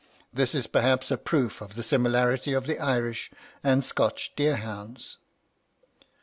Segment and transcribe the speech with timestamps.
[0.33, 3.29] This is, perhaps, a proof of the similarity of the Irish
[3.63, 5.17] and Scotch deer hounds.